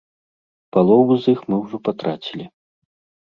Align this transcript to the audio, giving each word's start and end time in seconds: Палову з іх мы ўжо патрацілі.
Палову 0.77 1.17
з 1.25 1.35
іх 1.35 1.43
мы 1.53 1.61
ўжо 1.65 1.77
патрацілі. 1.89 2.45